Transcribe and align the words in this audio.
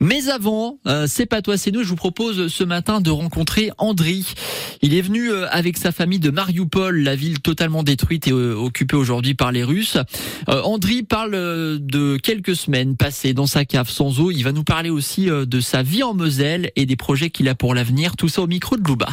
Mais 0.00 0.28
avant, 0.28 0.78
euh, 0.86 1.06
c'est 1.08 1.26
pas 1.26 1.42
toi, 1.42 1.58
c'est 1.58 1.72
nous. 1.72 1.82
Je 1.82 1.88
vous 1.88 1.96
propose 1.96 2.46
ce 2.46 2.62
matin 2.62 3.00
de 3.00 3.10
rencontrer 3.10 3.72
Andri. 3.78 4.32
Il 4.80 4.94
est 4.94 5.00
venu 5.00 5.32
euh, 5.32 5.48
avec 5.50 5.76
sa 5.76 5.90
famille 5.90 6.20
de 6.20 6.30
Mariupol, 6.30 7.02
la 7.02 7.16
ville 7.16 7.40
totalement 7.40 7.82
détruite 7.82 8.28
et 8.28 8.30
euh, 8.30 8.54
occupée 8.54 8.94
aujourd'hui 8.94 9.34
par 9.34 9.50
les 9.50 9.64
Russes. 9.64 9.98
Andri 10.46 11.02
parle 11.02 11.32
de 11.32 12.16
quelques 12.16 12.54
semaines 12.54 12.96
passées 12.96 13.34
dans 13.34 13.46
sa 13.46 13.64
cave 13.64 13.90
sans 13.90 14.20
eau. 14.20 14.30
Il 14.30 14.42
va 14.44 14.52
nous 14.52 14.64
parler 14.64 14.90
aussi 14.90 15.26
de 15.26 15.60
sa 15.60 15.82
vie 15.82 16.02
en 16.02 16.14
Moselle 16.14 16.70
et 16.76 16.86
des 16.86 16.96
projets 16.96 17.30
qu'il 17.30 17.48
a 17.48 17.54
pour 17.54 17.74
l'avenir. 17.74 18.16
Tout 18.16 18.28
ça 18.28 18.42
au 18.42 18.46
micro 18.46 18.76
de 18.76 18.86
Louba. 18.86 19.08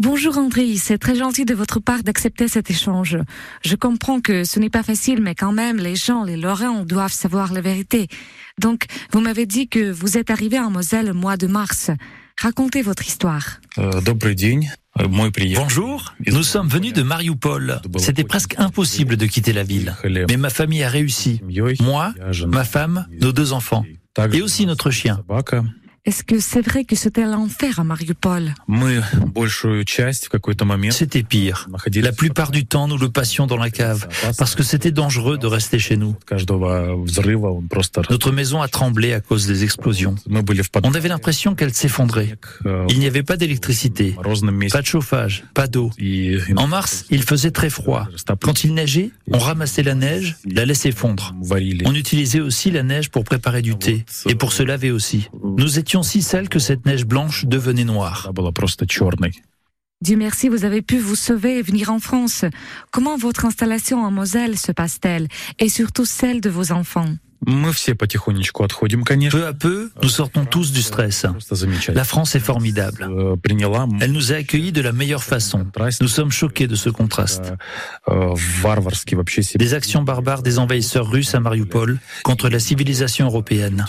Bonjour 0.00 0.38
André, 0.38 0.76
c'est 0.76 0.96
très 0.96 1.16
gentil 1.16 1.44
de 1.44 1.54
votre 1.54 1.80
part 1.80 2.04
d'accepter 2.04 2.46
cet 2.46 2.70
échange. 2.70 3.18
Je 3.64 3.74
comprends 3.74 4.20
que 4.20 4.44
ce 4.44 4.60
n'est 4.60 4.70
pas 4.70 4.84
facile, 4.84 5.20
mais 5.20 5.34
quand 5.34 5.50
même, 5.50 5.78
les 5.78 5.96
gens, 5.96 6.22
les 6.22 6.36
Lorrains 6.36 6.84
doivent 6.84 7.12
savoir 7.12 7.52
la 7.52 7.60
vérité. 7.60 8.06
Donc, 8.60 8.84
vous 9.10 9.20
m'avez 9.20 9.44
dit 9.44 9.66
que 9.66 9.90
vous 9.90 10.16
êtes 10.16 10.30
arrivé 10.30 10.56
en 10.60 10.70
Moselle 10.70 11.10
au 11.10 11.14
mois 11.14 11.36
de 11.36 11.48
mars. 11.48 11.90
Racontez 12.40 12.80
votre 12.80 13.04
histoire. 13.08 13.58
Euh, 13.78 14.00
Bonjour, 15.56 16.14
nous 16.28 16.42
sommes 16.44 16.68
venus 16.68 16.92
de 16.92 17.02
Mariupol. 17.02 17.80
C'était 17.96 18.22
presque 18.22 18.54
impossible 18.56 19.16
de 19.16 19.26
quitter 19.26 19.52
la 19.52 19.64
ville. 19.64 19.96
Mais 20.04 20.36
ma 20.36 20.50
famille 20.50 20.84
a 20.84 20.88
réussi. 20.88 21.40
Moi, 21.80 22.14
ma 22.46 22.64
femme, 22.64 23.08
nos 23.20 23.32
deux 23.32 23.52
enfants. 23.52 23.84
Et 24.32 24.42
aussi 24.42 24.64
notre 24.64 24.92
chien. 24.92 25.24
Est-ce 26.08 26.24
que 26.24 26.40
c'est 26.40 26.62
vrai 26.62 26.84
que 26.84 26.96
c'était 26.96 27.26
l'enfer 27.26 27.80
à 27.80 27.84
Mariupol? 27.84 28.54
C'était 30.90 31.22
pire. 31.22 31.68
La 31.94 32.12
plupart 32.12 32.50
du 32.50 32.64
temps, 32.64 32.88
nous 32.88 32.96
le 32.96 33.10
passions 33.10 33.46
dans 33.46 33.58
la 33.58 33.68
cave, 33.68 34.08
parce 34.38 34.54
que 34.54 34.62
c'était 34.62 34.90
dangereux 34.90 35.36
de 35.36 35.46
rester 35.46 35.78
chez 35.78 35.98
nous. 35.98 36.16
Notre 38.08 38.32
maison 38.32 38.62
a 38.62 38.68
tremblé 38.68 39.12
à 39.12 39.20
cause 39.20 39.46
des 39.46 39.64
explosions. 39.64 40.14
On 40.82 40.94
avait 40.94 41.10
l'impression 41.10 41.54
qu'elle 41.54 41.74
s'effondrait. 41.74 42.38
Il 42.88 42.98
n'y 42.98 43.06
avait 43.06 43.22
pas 43.22 43.36
d'électricité, 43.36 44.16
pas 44.72 44.80
de 44.80 44.86
chauffage, 44.86 45.44
pas 45.52 45.66
d'eau. 45.66 45.90
En 46.56 46.68
mars, 46.68 47.04
il 47.10 47.22
faisait 47.22 47.50
très 47.50 47.68
froid. 47.68 48.08
Quand 48.40 48.64
il 48.64 48.72
neigeait, 48.72 49.10
on 49.30 49.38
ramassait 49.38 49.82
la 49.82 49.94
neige, 49.94 50.36
la 50.50 50.64
laissait 50.64 50.90
fondre. 50.90 51.34
On 51.84 51.94
utilisait 51.94 52.40
aussi 52.40 52.70
la 52.70 52.82
neige 52.82 53.10
pour 53.10 53.24
préparer 53.24 53.60
du 53.60 53.76
thé 53.76 54.06
et 54.26 54.34
pour 54.34 54.54
se 54.54 54.62
laver 54.62 54.90
aussi. 54.90 55.28
Nous 55.58 55.78
étions 55.78 55.97
si 56.02 56.22
sales 56.22 56.48
que 56.48 56.58
cette 56.58 56.86
neige 56.86 57.06
blanche 57.06 57.46
devenait 57.46 57.84
noire. 57.84 58.30
Dieu 60.00 60.16
merci, 60.16 60.48
vous 60.48 60.64
avez 60.64 60.80
pu 60.80 60.98
vous 60.98 61.16
sauver 61.16 61.58
et 61.58 61.62
venir 61.62 61.90
en 61.90 61.98
France. 61.98 62.44
Comment 62.92 63.16
votre 63.16 63.44
installation 63.44 64.04
en 64.04 64.12
Moselle 64.12 64.56
se 64.56 64.70
passe-t-elle? 64.70 65.26
Et 65.58 65.68
surtout 65.68 66.04
celle 66.04 66.40
de 66.40 66.50
vos 66.50 66.70
enfants? 66.70 67.14
Peu 69.30 69.46
à 69.46 69.52
peu, 69.52 69.90
nous 70.02 70.08
sortons 70.08 70.44
tous 70.44 70.72
du 70.72 70.82
stress. 70.82 71.26
La 71.88 72.04
France 72.04 72.34
est 72.34 72.40
formidable. 72.40 73.08
Elle 74.00 74.12
nous 74.12 74.32
a 74.32 74.36
accueillis 74.36 74.72
de 74.72 74.80
la 74.80 74.92
meilleure 74.92 75.22
façon. 75.22 75.66
Nous 76.00 76.08
sommes 76.08 76.30
choqués 76.32 76.66
de 76.66 76.74
ce 76.74 76.90
contraste. 76.90 77.54
Les 79.58 79.74
actions 79.74 80.02
barbares 80.02 80.42
des 80.42 80.58
envahisseurs 80.58 81.08
russes 81.08 81.34
à 81.34 81.40
Mariupol 81.40 81.98
contre 82.24 82.48
la 82.48 82.58
civilisation 82.58 83.26
européenne. 83.26 83.84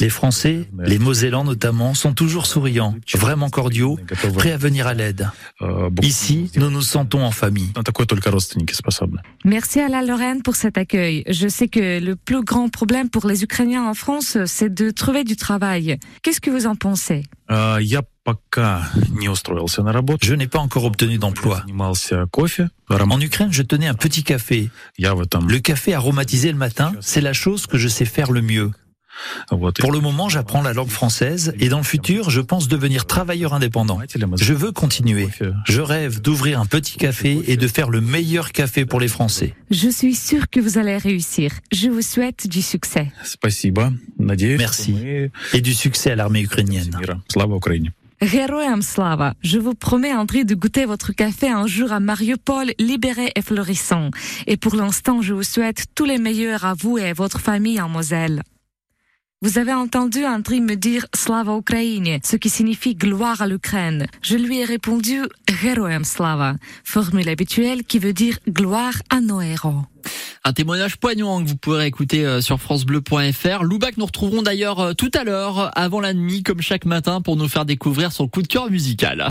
Les 0.00 0.08
Français, 0.08 0.68
les 0.78 0.98
Mosellans 0.98 1.44
notamment, 1.44 1.94
sont 1.94 2.12
toujours 2.12 2.46
souriants, 2.46 2.94
vraiment 3.14 3.50
cordiaux, 3.50 3.98
prêts 4.34 4.52
à 4.52 4.56
venir 4.56 4.86
à 4.86 4.94
l'aide. 4.94 5.30
Ici, 6.02 6.50
nous 6.56 6.70
nous 6.70 6.82
sentons 6.82 7.24
en 7.24 7.30
famille. 7.30 7.72
Merci 9.44 9.80
à 9.80 9.88
la 9.88 10.02
Lorraine 10.02 10.42
pour 10.42 10.56
cet 10.56 10.78
accueil. 10.78 11.24
Je 11.28 11.48
sais 11.48 11.68
que 11.68 11.95
le 12.00 12.16
plus 12.16 12.42
grand 12.42 12.68
problème 12.68 13.10
pour 13.10 13.26
les 13.26 13.42
Ukrainiens 13.42 13.84
en 13.84 13.94
France, 13.94 14.38
c'est 14.46 14.72
de 14.72 14.90
trouver 14.90 15.24
du 15.24 15.36
travail. 15.36 15.98
Qu'est-ce 16.22 16.40
que 16.40 16.50
vous 16.50 16.66
en 16.66 16.74
pensez? 16.76 17.22
Je 20.22 20.34
n'ai 20.34 20.46
pas 20.48 20.58
encore 20.58 20.84
obtenu 20.84 21.18
d'emploi. 21.18 21.64
En 22.90 23.20
Ukraine, 23.20 23.52
je 23.52 23.62
tenais 23.62 23.86
un 23.86 23.94
petit 23.94 24.24
café. 24.24 24.70
Le 24.98 25.58
café 25.58 25.94
aromatisé 25.94 26.50
le 26.50 26.58
matin, 26.58 26.92
c'est 27.00 27.20
la 27.20 27.32
chose 27.32 27.66
que 27.66 27.78
je 27.78 27.88
sais 27.88 28.04
faire 28.04 28.32
le 28.32 28.42
mieux. 28.42 28.70
Pour 29.78 29.92
le 29.92 30.00
moment, 30.00 30.28
j'apprends 30.28 30.62
la 30.62 30.72
langue 30.72 30.88
française 30.88 31.54
et 31.58 31.68
dans 31.68 31.78
le 31.78 31.84
futur, 31.84 32.30
je 32.30 32.40
pense 32.40 32.68
devenir 32.68 33.06
travailleur 33.06 33.54
indépendant. 33.54 34.00
Je 34.36 34.54
veux 34.54 34.72
continuer. 34.72 35.28
Je 35.64 35.80
rêve 35.80 36.20
d'ouvrir 36.20 36.60
un 36.60 36.66
petit 36.66 36.96
café 36.96 37.42
et 37.46 37.56
de 37.56 37.68
faire 37.68 37.90
le 37.90 38.00
meilleur 38.00 38.52
café 38.52 38.84
pour 38.84 39.00
les 39.00 39.08
Français. 39.08 39.54
Je 39.70 39.88
suis 39.88 40.14
sûr 40.14 40.48
que 40.50 40.60
vous 40.60 40.78
allez 40.78 40.96
réussir. 40.96 41.52
Je 41.72 41.88
vous 41.88 42.02
souhaite 42.02 42.48
du 42.48 42.62
succès. 42.62 43.10
Merci. 44.18 44.96
Et 45.52 45.60
du 45.60 45.74
succès 45.74 46.10
à 46.12 46.16
l'armée 46.16 46.42
ukrainienne. 46.42 46.90
Heroyam 48.20 48.80
Slava, 48.80 49.34
je 49.42 49.58
vous 49.58 49.74
promets 49.74 50.14
André 50.14 50.44
de 50.44 50.54
goûter 50.54 50.86
votre 50.86 51.12
café 51.12 51.50
un 51.50 51.66
jour 51.66 51.92
à 51.92 52.00
Mariupol 52.00 52.72
libéré 52.78 53.30
et 53.36 53.42
florissant. 53.42 54.10
Et 54.46 54.56
pour 54.56 54.74
l'instant, 54.74 55.20
je 55.20 55.34
vous 55.34 55.42
souhaite 55.42 55.84
tous 55.94 56.06
les 56.06 56.16
meilleurs 56.16 56.64
à 56.64 56.72
vous 56.72 56.96
et 56.96 57.10
à 57.10 57.12
votre 57.12 57.40
famille 57.40 57.80
en 57.80 57.90
Moselle. 57.90 58.42
Vous 59.46 59.58
avez 59.58 59.72
entendu 59.72 60.24
Andriy 60.24 60.60
me 60.60 60.74
dire 60.74 61.06
Slava 61.14 61.56
Ukraine, 61.56 62.18
ce 62.24 62.34
qui 62.34 62.50
signifie 62.50 62.96
gloire 62.96 63.42
à 63.42 63.46
l'Ukraine. 63.46 64.08
Je 64.20 64.36
lui 64.36 64.58
ai 64.58 64.64
répondu 64.64 65.20
Heroem 65.62 66.02
Slava, 66.02 66.56
formule 66.82 67.28
habituelle 67.28 67.84
qui 67.84 68.00
veut 68.00 68.12
dire 68.12 68.38
gloire 68.48 68.94
à 69.08 69.20
nos 69.20 69.40
héros. 69.40 69.84
Un 70.42 70.52
témoignage 70.52 70.96
poignant 70.96 71.42
que 71.42 71.48
vous 71.48 71.56
pourrez 71.56 71.86
écouter 71.86 72.24
euh, 72.24 72.40
sur 72.40 72.60
francebleu.fr. 72.60 73.62
Loubac 73.62 73.96
nous 73.96 74.06
retrouverons 74.06 74.42
d'ailleurs 74.42 74.80
euh, 74.80 74.92
tout 74.94 75.10
à 75.14 75.22
l'heure 75.22 75.70
avant 75.76 76.00
la 76.00 76.12
nuit 76.12 76.42
comme 76.42 76.60
chaque 76.60 76.84
matin 76.84 77.20
pour 77.20 77.36
nous 77.36 77.48
faire 77.48 77.64
découvrir 77.64 78.10
son 78.10 78.26
coup 78.26 78.42
de 78.42 78.48
cœur 78.48 78.70
musical. 78.70 79.24